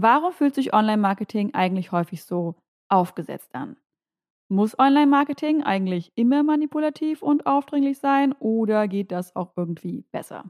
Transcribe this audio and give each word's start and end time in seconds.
Warum 0.00 0.32
fühlt 0.32 0.54
sich 0.54 0.72
Online-Marketing 0.72 1.54
eigentlich 1.54 1.90
häufig 1.90 2.22
so 2.22 2.54
aufgesetzt 2.88 3.52
an? 3.56 3.76
Muss 4.48 4.78
Online-Marketing 4.78 5.64
eigentlich 5.64 6.12
immer 6.14 6.44
manipulativ 6.44 7.20
und 7.20 7.46
aufdringlich 7.46 7.98
sein 7.98 8.32
oder 8.38 8.86
geht 8.86 9.10
das 9.10 9.34
auch 9.34 9.54
irgendwie 9.56 10.04
besser? 10.12 10.44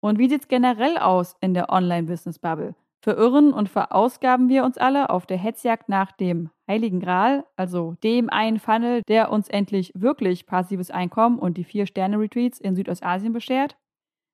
Und 0.00 0.18
wie 0.18 0.30
sieht 0.30 0.40
es 0.40 0.48
generell 0.48 0.96
aus 0.96 1.36
in 1.42 1.52
der 1.52 1.68
Online-Business-Bubble? 1.68 2.74
Verirren 3.04 3.52
und 3.52 3.68
verausgaben 3.68 4.48
wir 4.48 4.64
uns 4.64 4.78
alle 4.78 5.10
auf 5.10 5.26
der 5.26 5.36
Hetzjagd 5.36 5.90
nach 5.90 6.10
dem 6.12 6.48
Heiligen 6.66 7.00
Gral, 7.00 7.44
also 7.56 7.96
dem 8.02 8.30
einen 8.30 8.58
Funnel, 8.58 9.02
der 9.06 9.30
uns 9.30 9.48
endlich 9.48 9.92
wirklich 9.94 10.46
passives 10.46 10.90
Einkommen 10.90 11.38
und 11.38 11.58
die 11.58 11.64
Vier-Sterne-Retreats 11.64 12.58
in 12.58 12.74
Südostasien 12.74 13.34
beschert? 13.34 13.76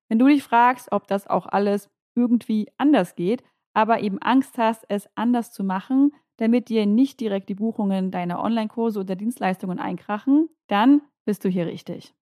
Wenn 0.08 0.20
du 0.20 0.28
dich 0.28 0.44
fragst, 0.44 0.92
ob 0.92 1.08
das 1.08 1.26
auch 1.26 1.46
alles 1.46 1.90
irgendwie 2.14 2.68
anders 2.78 3.16
geht, 3.16 3.42
aber 3.74 4.00
eben 4.00 4.20
Angst 4.20 4.58
hast, 4.58 4.84
es 4.88 5.08
anders 5.14 5.52
zu 5.52 5.64
machen, 5.64 6.12
damit 6.38 6.68
dir 6.68 6.86
nicht 6.86 7.20
direkt 7.20 7.48
die 7.48 7.54
Buchungen 7.54 8.10
deiner 8.10 8.42
Online-Kurse 8.42 9.00
oder 9.00 9.16
Dienstleistungen 9.16 9.78
einkrachen, 9.78 10.48
dann 10.68 11.02
bist 11.24 11.44
du 11.44 11.48
hier 11.48 11.66
richtig. 11.66 12.14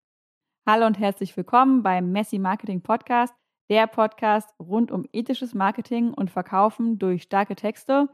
Hallo 0.67 0.87
und 0.87 0.99
herzlich 0.99 1.37
willkommen 1.37 1.83
beim 1.83 2.11
Messi 2.13 2.39
Marketing 2.39 2.83
Podcast, 2.83 3.35
der 3.69 3.87
Podcast 3.87 4.49
rund 4.59 4.91
um 4.91 5.07
ethisches 5.13 5.55
Marketing 5.55 6.13
und 6.13 6.31
Verkaufen 6.31 6.99
durch 6.99 7.23
starke 7.23 7.55
Texte 7.55 8.09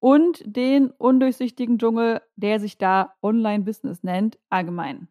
und 0.00 0.42
den 0.44 0.90
undurchsichtigen 0.90 1.78
Dschungel, 1.78 2.22
der 2.36 2.60
sich 2.60 2.78
da 2.78 3.14
Online-Business 3.22 4.02
nennt, 4.02 4.38
allgemein. 4.48 5.08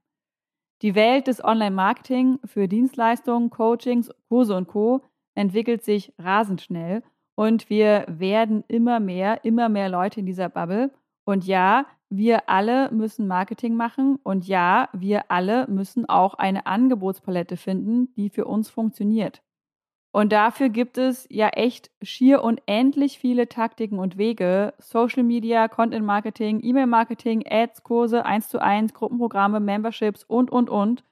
Die 0.81 0.95
Welt 0.95 1.27
des 1.27 1.43
Online-Marketing 1.43 2.39
für 2.45 2.67
Dienstleistungen, 2.67 3.49
Coachings, 3.49 4.11
Kurse 4.29 4.55
und 4.55 4.67
Co. 4.67 5.03
entwickelt 5.35 5.83
sich 5.83 6.13
rasend 6.19 6.61
schnell 6.61 7.03
und 7.37 7.69
wir 7.69 8.03
werden 8.07 8.63
immer 8.67 8.99
mehr, 8.99 9.45
immer 9.45 9.69
mehr 9.69 9.89
Leute 9.89 10.21
in 10.21 10.25
dieser 10.25 10.49
Bubble. 10.49 10.89
Und 11.23 11.45
ja, 11.45 11.85
wir 12.09 12.49
alle 12.49 12.89
müssen 12.91 13.27
Marketing 13.27 13.75
machen 13.75 14.17
und 14.23 14.47
ja, 14.47 14.89
wir 14.91 15.29
alle 15.29 15.67
müssen 15.67 16.09
auch 16.09 16.33
eine 16.33 16.65
Angebotspalette 16.65 17.55
finden, 17.55 18.11
die 18.15 18.29
für 18.29 18.45
uns 18.45 18.69
funktioniert. 18.69 19.43
Und 20.11 20.31
dafür 20.31 20.69
gibt 20.69 20.97
es 20.97 21.27
ja 21.29 21.49
echt 21.49 21.91
schier 22.01 22.43
unendlich 22.43 23.19
viele 23.19 23.47
Taktiken 23.47 23.99
und 23.99 24.17
Wege. 24.17 24.73
Social 24.79 25.21
Media, 25.21 25.67
Content 25.67 26.05
Marketing, 26.05 26.59
E-Mail 26.63 26.87
Marketing, 26.87 27.43
Ads, 27.47 27.83
Kurse, 27.83 28.25
1 28.25 28.49
zu 28.49 28.59
1, 28.59 28.95
Gruppenprogramme, 28.95 29.59
Memberships 29.59 30.23
und, 30.23 30.49
und, 30.49 30.71
und. 30.71 31.03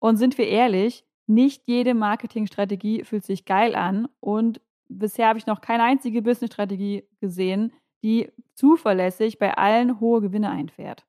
Und 0.00 0.16
sind 0.16 0.38
wir 0.38 0.48
ehrlich, 0.48 1.04
nicht 1.28 1.62
jede 1.66 1.94
Marketingstrategie 1.94 3.04
fühlt 3.04 3.24
sich 3.24 3.44
geil 3.44 3.76
an 3.76 4.08
und 4.18 4.60
bisher 4.88 5.28
habe 5.28 5.38
ich 5.38 5.46
noch 5.46 5.60
keine 5.60 5.82
einzige 5.84 6.22
Business-Strategie 6.22 7.04
gesehen, 7.20 7.72
die 8.02 8.30
zuverlässig 8.54 9.38
bei 9.38 9.56
allen 9.56 10.00
hohe 10.00 10.20
Gewinne 10.20 10.50
einfährt. 10.50 11.06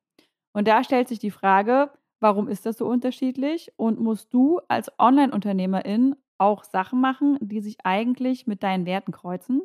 Und 0.52 0.66
da 0.66 0.82
stellt 0.82 1.08
sich 1.08 1.18
die 1.18 1.30
Frage, 1.30 1.90
warum 2.20 2.48
ist 2.48 2.66
das 2.66 2.78
so 2.78 2.86
unterschiedlich 2.86 3.72
und 3.76 4.00
musst 4.00 4.32
du 4.34 4.60
als 4.68 4.90
Online-Unternehmerin 4.98 6.16
auch 6.38 6.64
Sachen 6.64 7.00
machen, 7.00 7.38
die 7.40 7.60
sich 7.60 7.76
eigentlich 7.84 8.46
mit 8.46 8.62
deinen 8.62 8.86
Werten 8.86 9.12
kreuzen? 9.12 9.62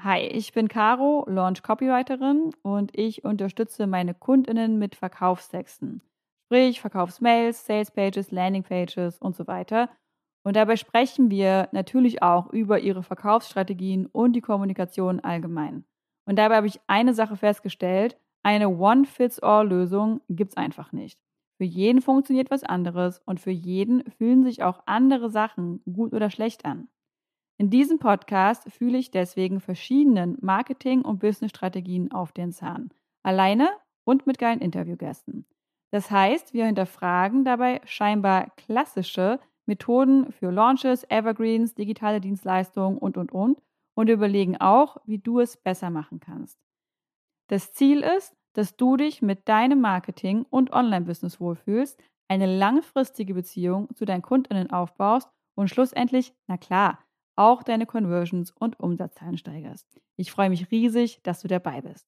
Hi, 0.00 0.20
ich 0.20 0.52
bin 0.52 0.68
Caro, 0.68 1.24
Launch 1.28 1.62
Copywriterin 1.62 2.52
und 2.62 2.96
ich 2.96 3.24
unterstütze 3.24 3.86
meine 3.88 4.14
Kundinnen 4.14 4.78
mit 4.78 4.94
Verkaufstexten. 4.94 6.02
Sprich, 6.46 6.80
Verkaufsmails, 6.80 7.66
Salespages, 7.66 8.30
Landingpages 8.30 9.18
und 9.18 9.34
so 9.34 9.46
weiter. 9.46 9.90
Und 10.44 10.56
dabei 10.56 10.76
sprechen 10.76 11.30
wir 11.30 11.68
natürlich 11.72 12.22
auch 12.22 12.50
über 12.52 12.78
ihre 12.78 13.02
Verkaufsstrategien 13.02 14.06
und 14.06 14.32
die 14.34 14.40
Kommunikation 14.40 15.20
allgemein. 15.20 15.84
Und 16.26 16.36
dabei 16.38 16.56
habe 16.56 16.66
ich 16.66 16.80
eine 16.86 17.14
Sache 17.14 17.36
festgestellt, 17.36 18.18
eine 18.42 18.68
One-Fits-All-Lösung 18.68 20.20
gibt 20.28 20.52
es 20.52 20.56
einfach 20.56 20.92
nicht. 20.92 21.18
Für 21.58 21.64
jeden 21.64 22.00
funktioniert 22.00 22.50
was 22.50 22.62
anderes 22.62 23.20
und 23.26 23.40
für 23.40 23.50
jeden 23.50 24.08
fühlen 24.12 24.44
sich 24.44 24.62
auch 24.62 24.82
andere 24.86 25.28
Sachen 25.28 25.82
gut 25.92 26.12
oder 26.12 26.30
schlecht 26.30 26.64
an. 26.64 26.88
In 27.60 27.70
diesem 27.70 27.98
Podcast 27.98 28.70
fühle 28.72 28.98
ich 28.98 29.10
deswegen 29.10 29.60
verschiedenen 29.60 30.38
Marketing- 30.40 31.02
und 31.02 31.18
Business-Strategien 31.18 32.12
auf 32.12 32.30
den 32.30 32.52
Zahn. 32.52 32.90
Alleine 33.24 33.70
und 34.04 34.28
mit 34.28 34.38
geilen 34.38 34.60
Interviewgästen. 34.60 35.44
Das 35.90 36.10
heißt, 36.10 36.54
wir 36.54 36.66
hinterfragen 36.66 37.44
dabei 37.44 37.80
scheinbar 37.84 38.50
klassische 38.56 39.40
Methoden 39.68 40.32
für 40.32 40.50
Launches, 40.50 41.04
Evergreens, 41.08 41.74
digitale 41.74 42.20
Dienstleistungen 42.20 42.98
und, 42.98 43.16
und, 43.16 43.30
und 43.30 43.60
und 43.98 44.08
überlegen 44.08 44.56
auch, 44.58 44.98
wie 45.06 45.18
du 45.18 45.40
es 45.40 45.56
besser 45.56 45.90
machen 45.90 46.20
kannst. 46.20 46.56
Das 47.48 47.72
Ziel 47.72 48.02
ist, 48.02 48.32
dass 48.52 48.76
du 48.76 48.96
dich 48.96 49.22
mit 49.22 49.48
deinem 49.48 49.80
Marketing 49.80 50.46
und 50.50 50.72
Online-Business 50.72 51.40
wohlfühlst, 51.40 52.00
eine 52.28 52.46
langfristige 52.46 53.34
Beziehung 53.34 53.92
zu 53.96 54.04
deinen 54.04 54.22
Kundinnen 54.22 54.70
aufbaust 54.70 55.28
und 55.56 55.68
schlussendlich, 55.68 56.32
na 56.46 56.56
klar, 56.58 57.00
auch 57.34 57.64
deine 57.64 57.86
Conversions 57.86 58.52
und 58.52 58.78
Umsatzzahlen 58.78 59.36
steigerst. 59.36 60.00
Ich 60.14 60.30
freue 60.30 60.50
mich 60.50 60.70
riesig, 60.70 61.20
dass 61.24 61.40
du 61.40 61.48
dabei 61.48 61.80
bist. 61.80 62.06